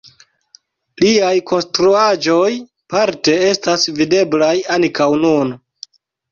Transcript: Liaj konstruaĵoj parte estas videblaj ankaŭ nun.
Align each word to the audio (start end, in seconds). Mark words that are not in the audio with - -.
Liaj 1.03 1.33
konstruaĵoj 1.51 2.49
parte 2.95 3.37
estas 3.51 3.87
videblaj 4.01 4.53
ankaŭ 4.81 5.11
nun. 5.25 5.57